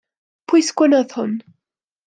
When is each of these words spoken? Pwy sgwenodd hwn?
Pwy 0.51 0.63
sgwenodd 0.69 1.15
hwn? 1.19 1.39